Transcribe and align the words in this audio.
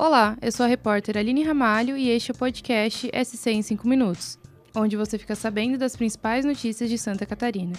Olá, 0.00 0.38
eu 0.40 0.52
sou 0.52 0.64
a 0.64 0.68
repórter 0.68 1.16
Aline 1.18 1.42
Ramalho 1.42 1.96
e 1.96 2.08
este 2.08 2.30
é 2.30 2.32
o 2.32 2.38
podcast 2.38 3.10
SC 3.12 3.50
em 3.50 3.62
5 3.62 3.88
Minutos, 3.88 4.38
onde 4.72 4.96
você 4.96 5.18
fica 5.18 5.34
sabendo 5.34 5.76
das 5.76 5.96
principais 5.96 6.44
notícias 6.44 6.88
de 6.88 6.96
Santa 6.96 7.26
Catarina. 7.26 7.72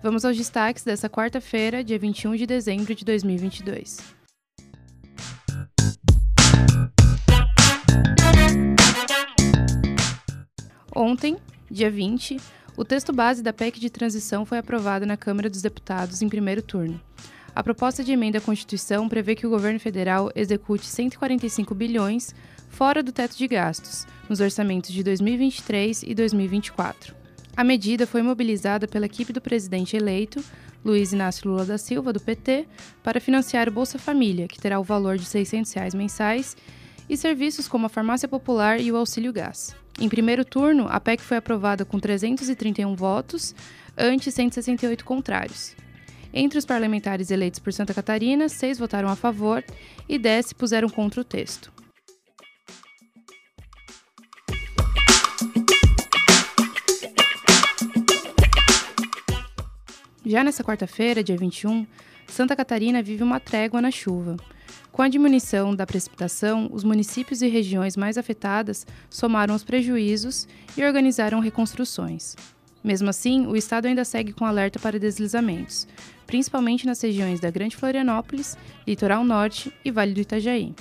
Vamos 0.00 0.24
aos 0.24 0.36
destaques 0.36 0.84
dessa 0.84 1.10
quarta-feira, 1.10 1.82
dia 1.82 1.98
21 1.98 2.36
de 2.36 2.46
dezembro 2.46 2.94
de 2.94 3.04
2022. 3.04 3.98
Ontem, 10.94 11.36
dia 11.68 11.90
20, 11.90 12.36
o 12.76 12.84
texto 12.84 13.12
base 13.12 13.42
da 13.42 13.52
PEC 13.52 13.80
de 13.80 13.90
transição 13.90 14.46
foi 14.46 14.58
aprovado 14.58 15.04
na 15.04 15.16
Câmara 15.16 15.50
dos 15.50 15.60
Deputados 15.60 16.22
em 16.22 16.28
primeiro 16.28 16.62
turno. 16.62 17.00
A 17.54 17.62
proposta 17.62 18.02
de 18.02 18.12
emenda 18.12 18.38
à 18.38 18.40
Constituição 18.40 19.08
prevê 19.08 19.34
que 19.34 19.46
o 19.46 19.50
governo 19.50 19.78
federal 19.78 20.30
execute 20.34 20.86
145 20.86 21.74
bilhões 21.74 22.34
fora 22.70 23.02
do 23.02 23.12
teto 23.12 23.36
de 23.36 23.46
gastos 23.46 24.06
nos 24.28 24.40
orçamentos 24.40 24.90
de 24.90 25.02
2023 25.02 26.02
e 26.02 26.14
2024. 26.14 27.14
A 27.54 27.62
medida 27.62 28.06
foi 28.06 28.22
mobilizada 28.22 28.88
pela 28.88 29.04
equipe 29.04 29.34
do 29.34 29.40
presidente 29.40 29.94
eleito, 29.94 30.42
Luiz 30.82 31.12
Inácio 31.12 31.50
Lula 31.50 31.66
da 31.66 31.76
Silva, 31.76 32.10
do 32.10 32.20
PT, 32.20 32.66
para 33.02 33.20
financiar 33.20 33.68
o 33.68 33.72
Bolsa 33.72 33.98
Família, 33.98 34.48
que 34.48 34.58
terá 34.58 34.80
o 34.80 34.84
valor 34.84 35.18
de 35.18 35.26
600 35.26 35.70
reais 35.74 35.94
mensais, 35.94 36.56
e 37.08 37.16
serviços 37.18 37.68
como 37.68 37.84
a 37.84 37.90
farmácia 37.90 38.26
popular 38.26 38.80
e 38.80 38.90
o 38.90 38.96
auxílio 38.96 39.32
gás. 39.32 39.76
Em 40.00 40.08
primeiro 40.08 40.44
turno, 40.44 40.86
a 40.88 40.98
PEC 40.98 41.22
foi 41.22 41.36
aprovada 41.36 41.84
com 41.84 42.00
331 42.00 42.96
votos, 42.96 43.54
ante 43.98 44.32
168 44.32 45.04
contrários. 45.04 45.76
Entre 46.34 46.58
os 46.58 46.64
parlamentares 46.64 47.30
eleitos 47.30 47.60
por 47.60 47.72
Santa 47.72 47.92
Catarina, 47.92 48.48
seis 48.48 48.78
votaram 48.78 49.08
a 49.08 49.16
favor 49.16 49.62
e 50.08 50.18
dez 50.18 50.46
se 50.46 50.54
puseram 50.54 50.88
contra 50.88 51.20
o 51.20 51.24
texto. 51.24 51.70
Já 60.24 60.42
nessa 60.42 60.64
quarta-feira, 60.64 61.22
dia 61.22 61.36
21, 61.36 61.86
Santa 62.26 62.56
Catarina 62.56 63.02
vive 63.02 63.22
uma 63.22 63.38
trégua 63.38 63.82
na 63.82 63.90
chuva. 63.90 64.36
Com 64.90 65.02
a 65.02 65.08
diminuição 65.08 65.74
da 65.74 65.86
precipitação, 65.86 66.70
os 66.72 66.84
municípios 66.84 67.42
e 67.42 67.48
regiões 67.48 67.96
mais 67.96 68.16
afetadas 68.16 68.86
somaram 69.10 69.54
os 69.54 69.64
prejuízos 69.64 70.46
e 70.76 70.84
organizaram 70.84 71.40
reconstruções. 71.40 72.36
Mesmo 72.82 73.10
assim, 73.10 73.46
o 73.46 73.56
estado 73.56 73.86
ainda 73.86 74.04
segue 74.04 74.32
com 74.32 74.44
alerta 74.44 74.78
para 74.78 74.98
deslizamentos, 74.98 75.86
principalmente 76.32 76.86
nas 76.86 76.98
regiões 77.02 77.40
da 77.40 77.50
Grande 77.50 77.76
Florianópolis, 77.76 78.56
Litoral 78.88 79.22
Norte 79.22 79.70
e 79.84 79.90
Vale 79.90 80.14
do 80.14 80.20
Itajaí. 80.20 80.74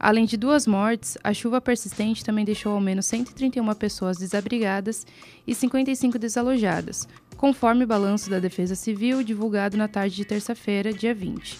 Além 0.00 0.24
de 0.24 0.36
duas 0.36 0.66
mortes, 0.66 1.16
a 1.22 1.32
chuva 1.32 1.60
persistente 1.60 2.24
também 2.24 2.44
deixou 2.44 2.72
ao 2.72 2.80
menos 2.80 3.06
131 3.06 3.72
pessoas 3.74 4.16
desabrigadas 4.16 5.06
e 5.46 5.54
55 5.54 6.18
desalojadas, 6.18 7.06
conforme 7.36 7.84
o 7.84 7.86
balanço 7.86 8.28
da 8.28 8.40
Defesa 8.40 8.74
Civil 8.74 9.22
divulgado 9.22 9.76
na 9.76 9.86
tarde 9.86 10.16
de 10.16 10.24
terça-feira, 10.24 10.92
dia 10.92 11.14
20. 11.14 11.56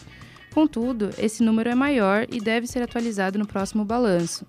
Contudo, 0.53 1.11
esse 1.17 1.41
número 1.45 1.71
é 1.71 1.75
maior 1.77 2.27
e 2.29 2.41
deve 2.41 2.67
ser 2.67 2.83
atualizado 2.83 3.39
no 3.39 3.47
próximo 3.47 3.85
balanço, 3.85 4.45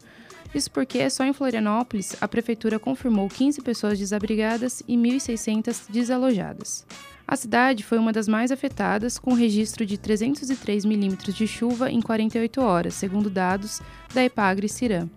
isso 0.56 0.72
porque 0.72 1.08
só 1.12 1.24
em 1.24 1.34
Florianópolis 1.34 2.16
a 2.20 2.28
prefeitura 2.28 2.80
confirmou 2.80 3.30
15 3.30 3.62
pessoas 3.62 4.00
desabrigadas 4.00 4.82
e 4.88 4.96
1.600 4.98 5.92
desalojadas. 5.92 6.86
A 7.30 7.36
cidade 7.36 7.84
foi 7.84 7.98
uma 7.98 8.14
das 8.14 8.26
mais 8.26 8.54
afetadas, 8.54 9.20
com 9.20 9.34
registro 9.34 9.86
de 9.86 9.98
303 9.98 10.86
milímetros 10.86 11.36
de 11.36 11.46
chuva 11.46 11.92
em 11.92 12.02
48 12.02 12.62
horas, 12.62 12.94
segundo 12.94 13.30
dados 13.30 13.82
da 14.14 14.24
Epagre 14.24 14.70
Cirã. 14.70 15.10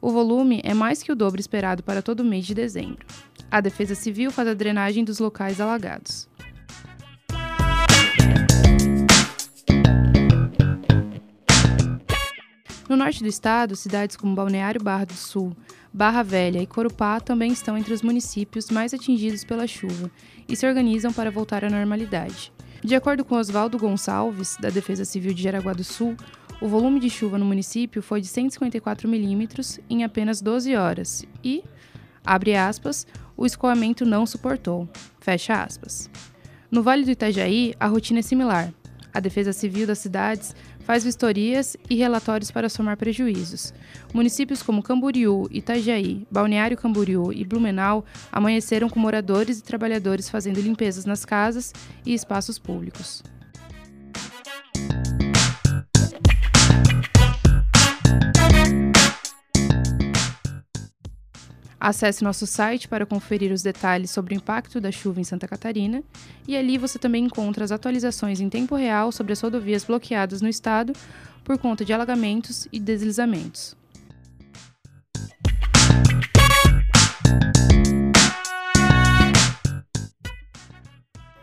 O 0.00 0.10
volume 0.10 0.60
é 0.64 0.74
mais 0.74 1.04
que 1.04 1.12
o 1.12 1.14
dobro 1.14 1.40
esperado 1.40 1.84
para 1.84 2.02
todo 2.02 2.20
o 2.20 2.24
mês 2.24 2.44
de 2.44 2.52
dezembro. 2.52 3.06
A 3.48 3.60
Defesa 3.60 3.94
Civil 3.94 4.32
faz 4.32 4.48
a 4.48 4.54
drenagem 4.54 5.04
dos 5.04 5.20
locais 5.20 5.60
alagados. 5.60 6.28
No 12.88 12.96
norte 12.96 13.22
do 13.22 13.28
estado, 13.28 13.76
cidades 13.76 14.16
como 14.16 14.34
Balneário 14.34 14.82
Barra 14.82 15.04
do 15.04 15.14
Sul, 15.14 15.56
Barra 15.96 16.22
Velha 16.22 16.60
e 16.60 16.66
Corupá 16.66 17.18
também 17.20 17.50
estão 17.50 17.78
entre 17.78 17.94
os 17.94 18.02
municípios 18.02 18.68
mais 18.68 18.92
atingidos 18.92 19.44
pela 19.44 19.66
chuva 19.66 20.10
e 20.46 20.54
se 20.54 20.66
organizam 20.66 21.10
para 21.10 21.30
voltar 21.30 21.64
à 21.64 21.70
normalidade. 21.70 22.52
De 22.84 22.94
acordo 22.94 23.24
com 23.24 23.34
Oswaldo 23.34 23.78
Gonçalves, 23.78 24.58
da 24.60 24.68
Defesa 24.68 25.06
Civil 25.06 25.32
de 25.32 25.42
Jaraguá 25.42 25.72
do 25.72 25.82
Sul, 25.82 26.14
o 26.60 26.68
volume 26.68 27.00
de 27.00 27.08
chuva 27.08 27.38
no 27.38 27.46
município 27.46 28.02
foi 28.02 28.20
de 28.20 28.26
154 28.26 29.08
milímetros 29.08 29.80
em 29.88 30.04
apenas 30.04 30.42
12 30.42 30.76
horas 30.76 31.24
e, 31.42 31.64
abre 32.22 32.54
aspas, 32.54 33.06
o 33.34 33.46
escoamento 33.46 34.04
não 34.04 34.26
suportou, 34.26 34.86
fecha 35.18 35.62
aspas. 35.62 36.10
No 36.70 36.82
Vale 36.82 37.06
do 37.06 37.10
Itajaí, 37.10 37.72
a 37.80 37.86
rotina 37.86 38.18
é 38.18 38.22
similar. 38.22 38.70
A 39.14 39.18
Defesa 39.18 39.54
Civil 39.54 39.86
das 39.86 40.00
cidades 40.00 40.54
faz 40.86 41.02
vistorias 41.02 41.76
e 41.90 41.96
relatórios 41.96 42.52
para 42.52 42.68
somar 42.68 42.96
prejuízos. 42.96 43.74
Municípios 44.14 44.62
como 44.62 44.84
Camboriú, 44.84 45.48
Itajaí, 45.50 46.24
Balneário 46.30 46.76
Camboriú 46.76 47.32
e 47.32 47.44
Blumenau 47.44 48.04
amanheceram 48.30 48.88
com 48.88 49.00
moradores 49.00 49.58
e 49.58 49.64
trabalhadores 49.64 50.30
fazendo 50.30 50.60
limpezas 50.60 51.04
nas 51.04 51.24
casas 51.24 51.72
e 52.06 52.14
espaços 52.14 52.56
públicos. 52.56 53.24
Acesse 61.86 62.24
nosso 62.24 62.48
site 62.48 62.88
para 62.88 63.06
conferir 63.06 63.52
os 63.52 63.62
detalhes 63.62 64.10
sobre 64.10 64.34
o 64.34 64.36
impacto 64.36 64.80
da 64.80 64.90
chuva 64.90 65.20
em 65.20 65.22
Santa 65.22 65.46
Catarina 65.46 66.02
e 66.44 66.56
ali 66.56 66.76
você 66.76 66.98
também 66.98 67.26
encontra 67.26 67.64
as 67.64 67.70
atualizações 67.70 68.40
em 68.40 68.48
tempo 68.48 68.74
real 68.74 69.12
sobre 69.12 69.32
as 69.32 69.40
rodovias 69.40 69.84
bloqueadas 69.84 70.42
no 70.42 70.48
estado 70.48 70.92
por 71.44 71.56
conta 71.58 71.84
de 71.84 71.92
alagamentos 71.92 72.66
e 72.72 72.80
deslizamentos. 72.80 73.76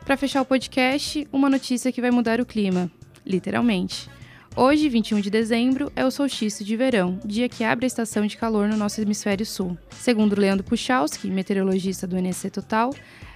Para 0.04 0.18
fechar 0.18 0.42
o 0.42 0.46
podcast, 0.46 1.26
uma 1.32 1.50
notícia 1.50 1.90
que 1.90 2.02
vai 2.02 2.12
mudar 2.12 2.42
o 2.42 2.46
clima, 2.46 2.92
literalmente. 3.26 4.10
Hoje, 4.56 4.88
21 4.88 5.20
de 5.20 5.32
dezembro, 5.32 5.92
é 5.96 6.06
o 6.06 6.12
solstício 6.12 6.64
de 6.64 6.78
verão, 6.78 7.20
dia 7.26 7.50
que 7.50 7.64
abre 7.64 7.86
a 7.86 7.88
estação 7.88 8.28
de 8.28 8.38
calor 8.38 8.68
no 8.68 8.78
nosso 8.78 9.02
hemisfério 9.02 9.44
sul. 9.44 9.76
Segundo 9.90 10.40
Leandro 10.40 10.64
Puchalski, 10.64 11.28
meteorologista 11.28 12.06
do 12.06 12.16
NC 12.16 12.52
Total, 12.52 12.94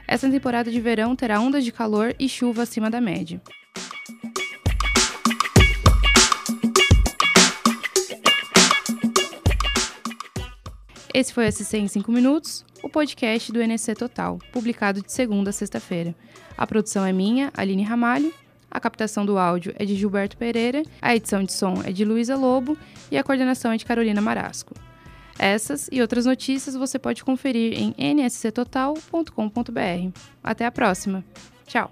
essa 0.07 0.29
temporada 0.29 0.69
de 0.69 0.79
verão 0.79 1.15
terá 1.15 1.39
ondas 1.39 1.65
de 1.65 1.71
calor 1.71 2.13
e 2.19 2.29
chuva 2.29 2.61
acima 2.61 2.91
da 2.91 3.01
média. 3.01 3.41
Esse 11.11 11.33
foi 11.33 11.47
o 11.47 11.51
SC 11.51 11.77
em 11.77 11.87
5 11.87 12.11
minutos, 12.11 12.63
o 12.83 12.89
podcast 12.89 13.51
do 13.51 13.59
NC 13.59 13.95
Total, 13.95 14.37
publicado 14.53 15.01
de 15.01 15.11
segunda 15.11 15.49
a 15.49 15.53
sexta-feira. 15.53 16.13
A 16.55 16.67
produção 16.67 17.03
é 17.03 17.11
minha, 17.11 17.51
Aline 17.55 17.81
Ramalho, 17.81 18.31
a 18.69 18.79
captação 18.79 19.25
do 19.25 19.37
áudio 19.37 19.73
é 19.77 19.85
de 19.85 19.95
Gilberto 19.95 20.37
Pereira, 20.37 20.83
a 21.01 21.15
edição 21.15 21.43
de 21.43 21.53
som 21.53 21.81
é 21.83 21.91
de 21.91 22.05
Luísa 22.05 22.35
Lobo 22.35 22.77
e 23.11 23.17
a 23.17 23.23
coordenação 23.23 23.71
é 23.71 23.77
de 23.77 23.85
Carolina 23.85 24.21
Marasco. 24.21 24.73
Essas 25.39 25.87
e 25.91 26.01
outras 26.01 26.25
notícias 26.25 26.75
você 26.75 26.97
pode 26.97 27.23
conferir 27.23 27.73
em 27.73 27.93
nsctotal.com.br. 27.99 30.19
Até 30.43 30.65
a 30.65 30.71
próxima. 30.71 31.23
Tchau! 31.65 31.91